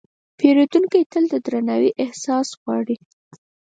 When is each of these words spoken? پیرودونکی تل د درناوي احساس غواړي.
پیرودونکی 0.37 1.01
تل 1.11 1.23
د 1.29 1.35
درناوي 1.45 1.91
احساس 2.03 2.47
غواړي. 2.61 2.97